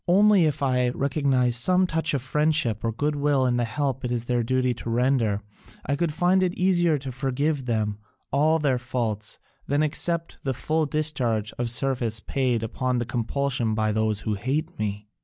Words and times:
Only 0.07 0.45
if 0.45 0.63
I 0.63 0.89
recognise 0.89 1.55
some 1.55 1.85
touch 1.85 2.15
of 2.15 2.23
friendship 2.23 2.83
or 2.83 2.91
goodwill 2.91 3.45
in 3.45 3.57
the 3.57 3.65
help 3.65 4.03
it 4.03 4.11
is 4.11 4.25
their 4.25 4.41
duty 4.41 4.73
to 4.73 4.89
render, 4.89 5.43
I 5.85 5.95
could 5.95 6.11
find 6.11 6.41
it 6.41 6.55
easier 6.55 6.97
to 6.97 7.11
forgive 7.11 7.67
them 7.67 7.99
all 8.31 8.57
their 8.57 8.79
faults 8.79 9.37
than 9.67 9.81
to 9.81 9.85
accept 9.85 10.39
the 10.43 10.55
full 10.55 10.87
discharge 10.87 11.53
of 11.59 11.69
service 11.69 12.19
paid 12.19 12.63
upon 12.63 12.99
compulsion 13.01 13.75
by 13.75 13.91
those 13.91 14.21
who 14.21 14.33
hate 14.33 14.79
me." 14.79 15.07